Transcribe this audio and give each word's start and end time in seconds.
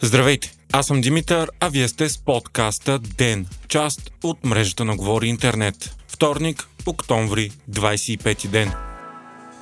Здравейте, 0.00 0.52
аз 0.72 0.86
съм 0.86 1.00
Димитър, 1.00 1.50
а 1.60 1.68
вие 1.68 1.88
сте 1.88 2.08
с 2.08 2.18
подкаста 2.18 2.98
ДЕН, 2.98 3.46
част 3.68 4.10
от 4.24 4.44
мрежата 4.44 4.84
на 4.84 4.96
Говори 4.96 5.28
Интернет. 5.28 5.96
Вторник, 6.08 6.68
октомври, 6.86 7.50
25 7.70 8.48
ден. 8.48 8.72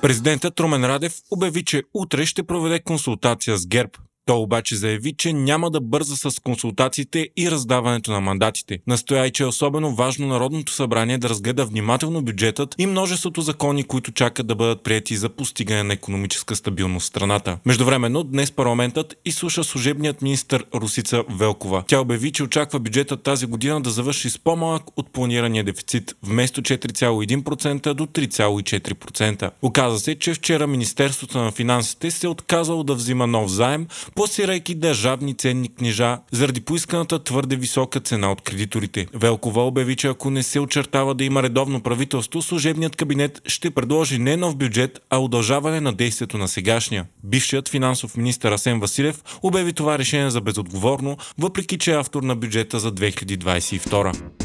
Президентът 0.01 0.59
Румен 0.59 0.85
Радев 0.85 1.13
обяви, 1.31 1.63
че 1.63 1.83
утре 1.93 2.25
ще 2.25 2.43
проведе 2.43 2.79
консултация 2.79 3.57
с 3.57 3.67
ГЕРБ 3.67 3.91
той 4.25 4.37
обаче 4.37 4.75
заяви, 4.75 5.13
че 5.17 5.33
няма 5.33 5.71
да 5.71 5.81
бърза 5.81 6.15
с 6.15 6.39
консултациите 6.39 7.29
и 7.37 7.51
раздаването 7.51 8.11
на 8.11 8.21
мандатите. 8.21 8.79
Настоя 8.87 9.31
че 9.31 9.43
е 9.43 9.45
особено 9.45 9.95
важно 9.95 10.27
Народното 10.27 10.71
събрание 10.71 11.17
да 11.17 11.29
разгледа 11.29 11.65
внимателно 11.65 12.21
бюджетът 12.21 12.75
и 12.77 12.85
множеството 12.85 13.41
закони, 13.41 13.83
които 13.83 14.11
чакат 14.11 14.47
да 14.47 14.55
бъдат 14.55 14.83
прияти 14.83 15.15
за 15.15 15.29
постигане 15.29 15.83
на 15.83 15.93
економическа 15.93 16.55
стабилност 16.55 17.03
в 17.03 17.07
страната. 17.07 17.57
Междувременно, 17.65 18.23
днес 18.23 18.51
парламентът 18.51 19.15
изслуша 19.25 19.63
служебният 19.63 20.21
министр 20.21 20.63
Русица 20.75 21.23
Велкова. 21.29 21.83
Тя 21.87 21.99
обяви, 21.99 22.31
че 22.31 22.43
очаква 22.43 22.79
бюджетът 22.79 23.23
тази 23.23 23.45
година 23.45 23.81
да 23.81 23.89
завърши 23.89 24.29
с 24.29 24.39
по-малък 24.39 24.83
от 24.97 25.09
планирания 25.09 25.63
дефицит, 25.63 26.15
вместо 26.23 26.61
4,1% 26.61 27.93
до 27.93 28.05
3,4%. 28.05 29.51
Оказа 29.61 29.99
се, 29.99 30.15
че 30.15 30.33
вчера 30.33 30.67
Министерството 30.67 31.37
на 31.37 31.51
финансите 31.51 32.11
се 32.11 32.27
е 32.27 32.29
отказало 32.29 32.83
да 32.83 32.95
взима 32.95 33.27
нов 33.27 33.51
заем, 33.51 33.87
пласирайки 34.15 34.75
държавни 34.75 35.33
ценни 35.33 35.69
книжа 35.69 36.17
заради 36.31 36.61
поисканата 36.61 37.23
твърде 37.23 37.55
висока 37.55 37.99
цена 37.99 38.31
от 38.31 38.41
кредиторите. 38.41 39.07
Велкова 39.13 39.67
обяви, 39.67 39.95
че 39.95 40.07
ако 40.07 40.29
не 40.29 40.43
се 40.43 40.59
очертава 40.59 41.15
да 41.15 41.23
има 41.23 41.43
редовно 41.43 41.81
правителство, 41.81 42.41
служебният 42.41 42.95
кабинет 42.95 43.41
ще 43.47 43.71
предложи 43.71 44.19
не 44.19 44.37
нов 44.37 44.55
бюджет, 44.55 44.99
а 45.09 45.17
удължаване 45.17 45.81
на 45.81 45.93
действието 45.93 46.37
на 46.37 46.47
сегашния. 46.47 47.05
Бившият 47.23 47.69
финансов 47.69 48.17
министр 48.17 48.53
Асен 48.53 48.79
Василев 48.79 49.23
обяви 49.43 49.73
това 49.73 49.99
решение 49.99 50.29
за 50.29 50.41
безотговорно, 50.41 51.17
въпреки 51.37 51.77
че 51.77 51.91
е 51.91 51.95
автор 51.95 52.23
на 52.23 52.35
бюджета 52.35 52.79
за 52.79 52.91
2022. 52.91 54.44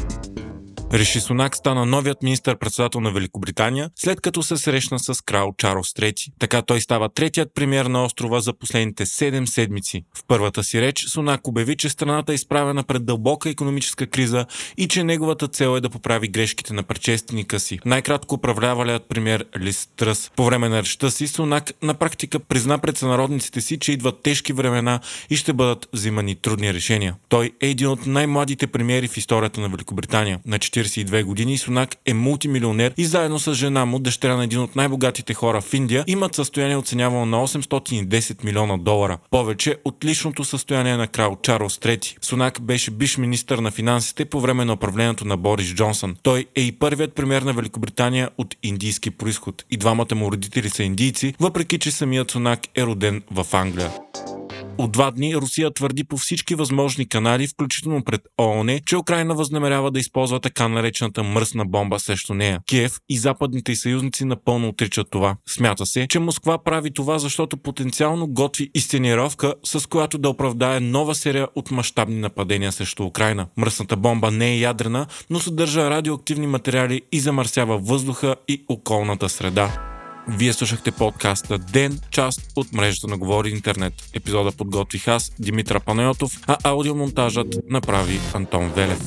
Реши 0.93 1.19
Сунак 1.19 1.55
стана 1.55 1.85
новият 1.85 2.23
министър-председател 2.23 3.01
на 3.01 3.11
Великобритания, 3.11 3.89
след 3.95 4.21
като 4.21 4.43
се 4.43 4.57
срещна 4.57 4.99
с 4.99 5.21
крал 5.25 5.53
Чарлз 5.57 5.87
III. 5.93 6.31
Така 6.39 6.61
той 6.61 6.81
става 6.81 7.09
третият 7.09 7.49
премьер 7.55 7.85
на 7.85 8.05
острова 8.05 8.39
за 8.39 8.53
последните 8.53 9.05
7 9.05 9.45
седмици. 9.45 10.03
В 10.17 10.23
първата 10.27 10.63
си 10.63 10.81
реч 10.81 11.05
Сунак 11.05 11.47
обяви, 11.47 11.75
че 11.75 11.89
страната 11.89 12.31
е 12.31 12.35
изправена 12.35 12.83
пред 12.83 13.05
дълбока 13.05 13.49
економическа 13.49 14.07
криза 14.07 14.45
и 14.77 14.87
че 14.87 15.03
неговата 15.03 15.47
цел 15.47 15.77
е 15.77 15.81
да 15.81 15.89
поправи 15.89 16.27
грешките 16.27 16.73
на 16.73 16.83
предшественика 16.83 17.59
си. 17.59 17.79
Най-кратко 17.85 18.35
управлявалият 18.35 19.09
премьер 19.09 19.45
Лис 19.59 19.89
Тръс. 19.97 20.31
По 20.35 20.45
време 20.45 20.69
на 20.69 20.79
речта 20.81 21.11
си 21.11 21.27
Сунак 21.27 21.71
на 21.81 21.93
практика 21.93 22.39
призна 22.39 22.77
пред 22.77 22.97
сънародниците 22.97 23.61
си, 23.61 23.79
че 23.79 23.91
идват 23.91 24.21
тежки 24.21 24.53
времена 24.53 24.99
и 25.29 25.35
ще 25.35 25.53
бъдат 25.53 25.89
взимани 25.93 26.35
трудни 26.35 26.73
решения. 26.73 27.15
Той 27.29 27.51
е 27.61 27.69
един 27.69 27.87
от 27.87 28.05
най-младите 28.05 28.67
премиери 28.67 29.07
в 29.07 29.17
историята 29.17 29.61
на 29.61 29.69
Великобритания. 29.69 30.39
На 30.45 30.59
42 30.85 31.23
години 31.23 31.57
Сунак 31.57 31.95
е 32.05 32.13
мултимилионер 32.13 32.93
и 32.97 33.05
заедно 33.05 33.39
с 33.39 33.53
жена 33.53 33.85
му, 33.85 33.99
дъщеря 33.99 34.37
на 34.37 34.43
един 34.43 34.59
от 34.59 34.75
най-богатите 34.75 35.33
хора 35.33 35.61
в 35.61 35.73
Индия, 35.73 36.03
имат 36.07 36.35
състояние 36.35 36.77
оценявано 36.77 37.25
на 37.25 37.47
810 37.47 38.43
милиона 38.43 38.77
долара. 38.77 39.17
Повече 39.31 39.75
от 39.85 40.05
личното 40.05 40.43
състояние 40.43 40.97
на 40.97 41.07
крал 41.07 41.37
Чарлз 41.43 41.77
III. 41.77 42.25
Сунак 42.25 42.61
беше 42.61 42.91
биш 42.91 43.17
министър 43.17 43.57
на 43.57 43.71
финансите 43.71 44.25
по 44.25 44.39
време 44.39 44.65
на 44.65 44.73
управлението 44.73 45.25
на 45.25 45.37
Борис 45.37 45.73
Джонсън. 45.73 46.15
Той 46.23 46.45
е 46.55 46.61
и 46.61 46.71
първият 46.71 47.13
премьер 47.15 47.41
на 47.41 47.53
Великобритания 47.53 48.29
от 48.37 48.55
индийски 48.63 49.11
происход. 49.11 49.65
И 49.71 49.77
двамата 49.77 50.15
му 50.15 50.31
родители 50.31 50.69
са 50.69 50.83
индийци, 50.83 51.33
въпреки 51.39 51.79
че 51.79 51.91
самият 51.91 52.31
Сунак 52.31 52.59
е 52.75 52.83
роден 52.83 53.21
в 53.31 53.45
Англия. 53.53 53.91
От 54.81 54.91
два 54.91 55.11
дни 55.11 55.35
Русия 55.35 55.73
твърди 55.73 56.03
по 56.03 56.17
всички 56.17 56.55
възможни 56.55 57.09
канали, 57.09 57.47
включително 57.47 58.03
пред 58.03 58.21
ООН, 58.41 58.79
че 58.85 58.97
Украина 58.97 59.35
възнамерява 59.35 59.91
да 59.91 59.99
използва 59.99 60.39
така 60.39 60.67
наречената 60.67 61.23
мръсна 61.23 61.65
бомба 61.65 61.99
срещу 61.99 62.33
нея. 62.33 62.59
Киев 62.65 62.97
и 63.09 63.17
западните 63.17 63.75
съюзници 63.75 64.25
напълно 64.25 64.67
отричат 64.67 65.07
това. 65.11 65.35
Смята 65.47 65.85
се, 65.85 66.07
че 66.07 66.19
Москва 66.19 66.63
прави 66.63 66.93
това, 66.93 67.19
защото 67.19 67.57
потенциално 67.57 68.27
готви 68.27 68.69
изценировка, 68.75 69.53
с 69.63 69.89
която 69.89 70.17
да 70.17 70.29
оправдае 70.29 70.79
нова 70.79 71.15
серия 71.15 71.47
от 71.55 71.71
мащабни 71.71 72.15
нападения 72.15 72.71
срещу 72.71 73.03
Украина. 73.03 73.47
Мръсната 73.57 73.97
бомба 73.97 74.31
не 74.31 74.51
е 74.51 74.59
ядрена, 74.59 75.07
но 75.29 75.39
съдържа 75.39 75.89
радиоактивни 75.89 76.47
материали 76.47 77.01
и 77.11 77.19
замърсява 77.19 77.77
въздуха 77.77 78.35
и 78.47 78.65
околната 78.69 79.29
среда. 79.29 79.90
Вие 80.27 80.53
слушахте 80.53 80.91
подкаста 80.91 81.57
Ден, 81.57 81.99
част 82.11 82.41
от 82.55 82.73
мрежата 82.73 83.07
на 83.07 83.17
Говори 83.17 83.49
Интернет. 83.49 83.93
Епизода 84.13 84.51
подготвих 84.51 85.07
аз, 85.07 85.31
Димитър 85.39 85.79
Панайотов, 85.79 86.31
а 86.47 86.57
аудиомонтажът 86.63 87.69
направи 87.69 88.19
Антон 88.33 88.71
Велев. 88.75 88.99